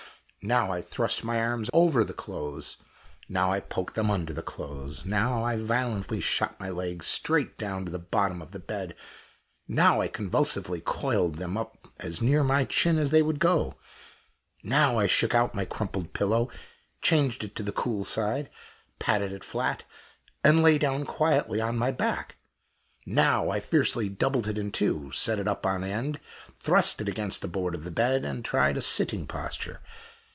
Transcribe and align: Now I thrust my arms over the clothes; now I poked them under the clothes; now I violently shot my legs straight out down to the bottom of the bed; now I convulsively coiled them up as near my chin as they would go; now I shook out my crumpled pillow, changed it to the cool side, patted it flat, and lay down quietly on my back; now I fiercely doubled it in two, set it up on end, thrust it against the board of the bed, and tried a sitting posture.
Now 0.43 0.71
I 0.71 0.81
thrust 0.81 1.23
my 1.23 1.39
arms 1.39 1.69
over 1.71 2.03
the 2.03 2.15
clothes; 2.15 2.77
now 3.29 3.51
I 3.51 3.59
poked 3.59 3.93
them 3.93 4.09
under 4.09 4.33
the 4.33 4.41
clothes; 4.41 5.05
now 5.05 5.43
I 5.43 5.55
violently 5.55 6.19
shot 6.19 6.59
my 6.59 6.67
legs 6.71 7.05
straight 7.05 7.49
out 7.51 7.57
down 7.59 7.85
to 7.85 7.91
the 7.91 7.99
bottom 7.99 8.41
of 8.41 8.49
the 8.49 8.57
bed; 8.57 8.95
now 9.67 10.01
I 10.01 10.07
convulsively 10.07 10.81
coiled 10.83 11.35
them 11.35 11.57
up 11.57 11.87
as 11.99 12.23
near 12.23 12.43
my 12.43 12.63
chin 12.65 12.97
as 12.97 13.11
they 13.11 13.21
would 13.21 13.37
go; 13.39 13.75
now 14.63 14.97
I 14.97 15.05
shook 15.05 15.35
out 15.35 15.53
my 15.53 15.63
crumpled 15.63 16.11
pillow, 16.11 16.49
changed 17.03 17.43
it 17.43 17.55
to 17.57 17.61
the 17.61 17.71
cool 17.71 18.03
side, 18.03 18.49
patted 18.97 19.31
it 19.31 19.43
flat, 19.43 19.83
and 20.43 20.63
lay 20.63 20.79
down 20.79 21.05
quietly 21.05 21.61
on 21.61 21.77
my 21.77 21.91
back; 21.91 22.37
now 23.05 23.51
I 23.51 23.59
fiercely 23.59 24.09
doubled 24.09 24.47
it 24.47 24.57
in 24.57 24.71
two, 24.71 25.11
set 25.11 25.37
it 25.37 25.47
up 25.47 25.67
on 25.67 25.83
end, 25.83 26.19
thrust 26.59 26.99
it 26.99 27.07
against 27.07 27.43
the 27.43 27.47
board 27.47 27.75
of 27.75 27.83
the 27.83 27.91
bed, 27.91 28.25
and 28.25 28.43
tried 28.43 28.75
a 28.75 28.81
sitting 28.81 29.27
posture. 29.27 29.81